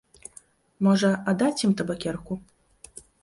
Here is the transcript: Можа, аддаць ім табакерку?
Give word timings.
Можа, 0.87 1.11
аддаць 1.33 1.63
ім 1.69 1.75
табакерку? 1.81 2.33